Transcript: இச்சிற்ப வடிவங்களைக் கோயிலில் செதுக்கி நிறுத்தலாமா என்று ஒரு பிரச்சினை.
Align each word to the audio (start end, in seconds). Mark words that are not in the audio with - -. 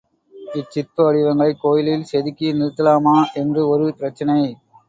இச்சிற்ப 0.53 1.03
வடிவங்களைக் 1.03 1.59
கோயிலில் 1.61 2.03
செதுக்கி 2.03 2.53
நிறுத்தலாமா 2.53 3.15
என்று 3.33 3.67
ஒரு 3.67 3.95
பிரச்சினை. 3.97 4.39